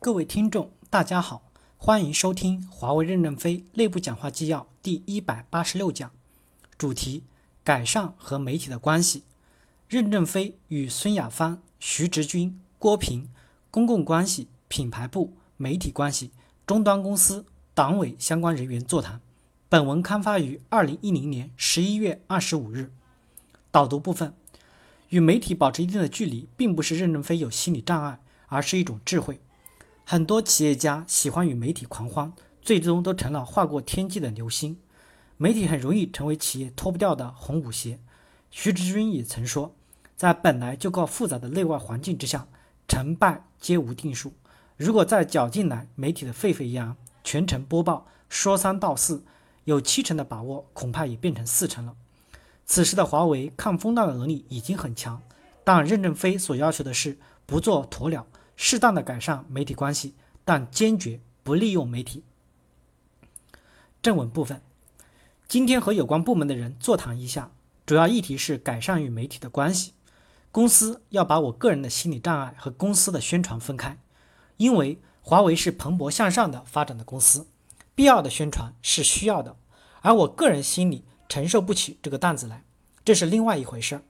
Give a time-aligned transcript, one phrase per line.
[0.00, 6.12] 各位听众，大家好，欢迎收听华为任正非内部讲话纪要第一百八十六讲，
[6.78, 7.24] 主题：
[7.64, 9.24] 改善和媒体的关系。
[9.88, 13.28] 任正非与孙亚芳、徐直军、郭平、
[13.72, 16.30] 公共关系、品牌部、媒体关系、
[16.64, 17.44] 终端公司、
[17.74, 19.20] 党委相关人员座谈。
[19.68, 22.92] 本文刊发于二零一零年十一月二十五日。
[23.72, 24.32] 导读部分：
[25.08, 29.40] 与媒体保持一定的距离，并不是任正非有心理障碍，而是一种智慧。
[30.10, 34.78] 很多企业家喜欢与媒体狂欢，最终都成了划过天际的流星。
[35.36, 37.98] 媒体很容易成为企业脱不掉的红舞鞋。
[38.50, 39.74] 徐直军也曾说，
[40.16, 42.48] 在本来就够复杂的内外环境之下，
[42.88, 44.32] 成败皆无定数。
[44.78, 49.22] 如果再搅进来媒体的沸沸扬扬，全程播报说三道四，
[49.64, 51.94] 有七成的把握，恐怕也变成四成了。
[52.64, 55.20] 此时的华为抗风浪的能力已经很强，
[55.62, 58.26] 但任正非所要求的是不做鸵鸟。
[58.60, 62.24] 适当的改善媒体关系，但坚决不利用媒体。
[64.02, 64.60] 正文部分，
[65.46, 67.52] 今天和有关部门的人座谈一下，
[67.86, 69.92] 主要议题是改善与媒体的关系。
[70.50, 73.96] 公司要把我个人的心理障碍和公司的宣传分开，
[74.56, 77.46] 因为华为是蓬勃向上的发展的公司，
[77.94, 79.54] 必要的宣传是需要的，
[80.00, 82.64] 而我个人心里承受不起这个担子来，
[83.04, 84.02] 这是另外一回事儿。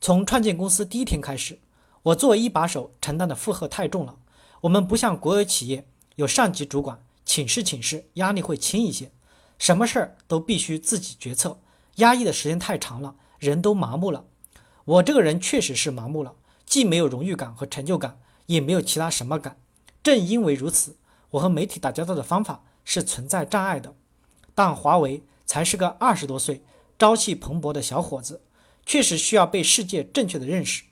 [0.00, 1.58] 从创建公司第一天开始。
[2.04, 4.16] 我作为一把手，承担的负荷太重了。
[4.62, 5.86] 我们不像国有企业，
[6.16, 9.12] 有上级主管，请示请示，压力会轻一些。
[9.56, 11.60] 什么事儿都必须自己决策，
[11.96, 14.24] 压抑的时间太长了，人都麻木了。
[14.84, 16.34] 我这个人确实是麻木了，
[16.66, 19.58] 既没有荣誉感和成就感，也没有其他什么感。
[20.02, 20.96] 正因为如此，
[21.30, 23.94] 我和媒体打交道的方法是存在障碍的。
[24.56, 26.64] 但华为才是个二十多岁、
[26.98, 28.42] 朝气蓬勃的小伙子，
[28.84, 30.82] 确实需要被世界正确的认识。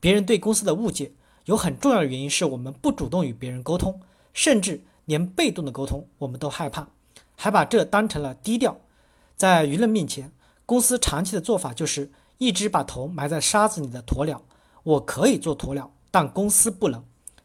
[0.00, 1.12] 别人对公司的误解
[1.46, 4.00] 有很重要的原因是我们不主动与别人沟通，
[4.32, 6.88] 甚至连被动的沟通我们都害怕，
[7.36, 8.78] 还把这当成了低调。
[9.36, 10.32] 在舆论面前，
[10.64, 14.42] 公司长期的做法就是一直把头埋在沙子里的鸵鸟。
[14.82, 17.04] 我可以做鸵鸟，但公司不能。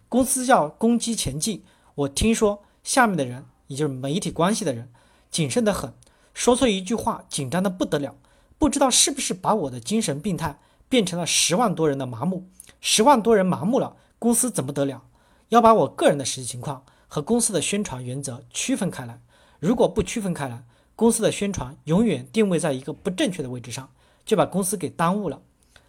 [0.10, 1.64] 公司要攻击前进。
[1.96, 4.90] 我听说下面的人，也就是媒体关系的人，
[5.30, 5.94] 谨慎得很，
[6.34, 8.16] 说错一句话紧张的不得了，
[8.58, 10.60] 不知道是不是把我的精神病态。
[10.92, 12.50] 变成了十万多人的麻木，
[12.82, 15.04] 十万多人麻木了，公司怎么得了？
[15.48, 19.22] 要把我个人的实际情况和公司的宣传原则区分开来。
[19.62, 20.66] 如果不区分开来，
[20.98, 23.90] 公司的宣传永远定位在一个不正确的位置上，
[24.26, 25.42] 就把公司给耽误了。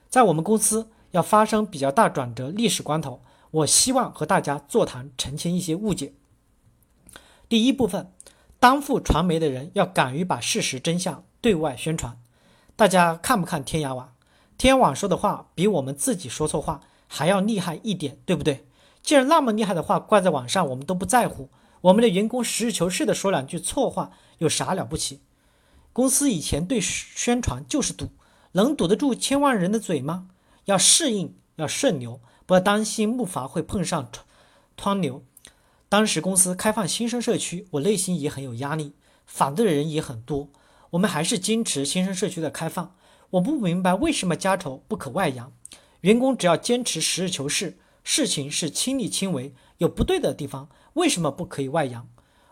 [0.08, 6.12] 在我们公司要发生比较大转折历史关头，我希望和大家座谈澄清一些误解。
[7.48, 8.12] 第一部分，
[8.60, 12.16] 担负传媒的人要敢于把事实真相对外宣传。
[12.76, 14.11] 大家看不看天涯网？
[14.62, 18.64] 天网说的话比我们自己说错话还要厉害一点，对不对？
[19.02, 21.50] 既然那么厉害的话挂在网上，我们都不在乎，
[21.80, 25.20] 我们的员工实事求是的说两句错话有啥了不起？
[25.92, 28.10] 公司以前对宣传就是赌，
[28.52, 30.28] 能堵得住千万人的嘴吗？
[30.66, 34.08] 要适应，要顺流，不要担心木筏会碰上
[34.78, 35.24] 湍流。
[35.88, 38.92] 当时公司开放新生社区，我内心也很有压力，
[39.26, 40.50] 反对的人也很多，
[40.90, 42.94] 我们还是坚持新生社区的开放。
[43.32, 45.50] 我不明白为什么家丑不可外扬，
[46.03, 52.06] 员工只要坚持实事求是，事情是亲力亲为，有不对的地方为什么不可以外扬？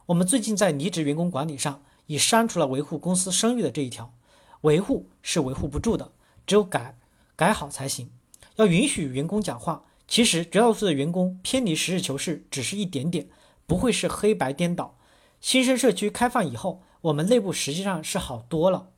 [0.07, 4.15] 我们最近在离职员工管理上已删除了维护公司声誉的这一条，
[4.63, 6.13] 维护是维护不住的，
[6.47, 6.97] 只有改
[7.37, 8.11] 改好才行。
[8.57, 13.29] 要允许员工讲话，其实绝大多数的员工偏离实事求是只是一点点，
[13.67, 14.97] 不会是黑白颠倒。
[15.43, 18.89] 新生社区开放以后，我们内部实际上是好多了。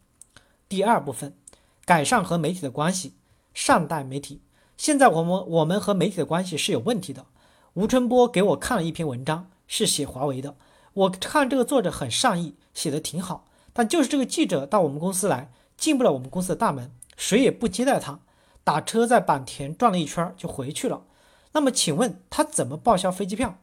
[0.69, 1.37] 第二部分。
[1.85, 3.15] 改善和媒体的关系，
[3.53, 4.41] 善待媒体。
[4.77, 7.27] 现在我们我们和媒体的关系是有问题的。
[7.75, 10.57] 吴春波给我看了一篇文章，是写华为的。
[10.93, 13.47] 我看这个作者很善意，写的挺好。
[13.73, 18.21] 但就是这个记者到我们公司来，进不了我们公司的大门，谁也不接待他，
[18.63, 21.05] 打车在坂田转了一圈就回去了。
[21.53, 23.59] 那么请问他怎么报销飞机票？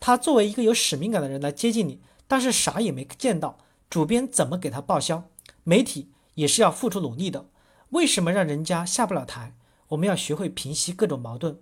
[0.00, 3.58] 他作为一个有使命感的人来接近你，但是啥也没见到，
[3.88, 5.24] 主编怎么给他报销？
[5.62, 7.46] 媒体也是要付出努力的。
[7.92, 9.54] 为什么让人家下不了台？
[9.88, 11.58] 我们要学会平息各种矛盾，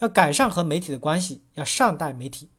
[0.00, 2.50] 要改善和媒体的关系，要善待媒体，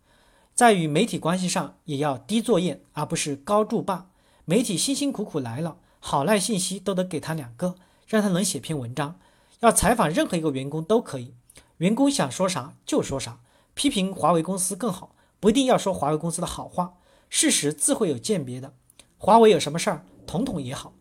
[0.56, 4.10] 在与媒体关系上也要低作业，而不是高筑坝。
[4.46, 7.76] 媒体辛辛苦苦来了，好赖信息都得给他两个，
[8.08, 9.20] 让他能写篇文章。
[9.60, 11.36] 要采访任何一个员工都可以，
[11.78, 13.40] 员工想说啥就说啥，
[13.76, 16.96] 批评华为公司更好，不一定要说华为公司的好话，
[17.30, 18.74] 事实自会有鉴别的。
[19.20, 20.96] 华为有什么事儿，统统也好，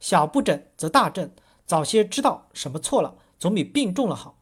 [0.00, 1.30] 小不整则大整。
[1.66, 4.36] 早些知道什么错了，总比病重了好。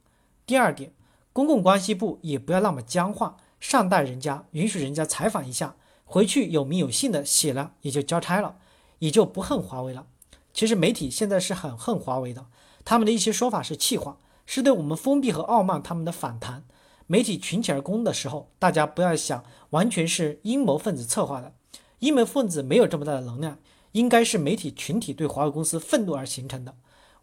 [0.46, 0.92] 第二点，
[1.32, 8.56] 公共关系部也不要那么僵化，善待人家，允许人家采访一下，回去有名有姓的写了也就交差了，
[8.98, 10.06] 也就不恨华为了。
[10.52, 12.46] 其实媒体现在是很恨华为的，
[12.84, 16.64] 他们的一些说法是气话，是对我们封闭和傲慢他们的反弹。
[17.06, 21.52] 媒体群起而攻的时候，大家不要想完全是阴谋分子策划的，
[22.00, 23.58] 阴谋分子没有这么大的能量，
[23.92, 26.74] 应该是媒体群体对华为公司愤怒而形成的。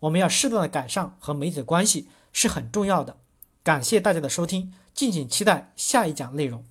[0.01, 3.17] 我们要适当的改善和媒体的关系是很重要的。
[3.63, 6.63] 感谢大家的收听，敬请期待下一讲内容。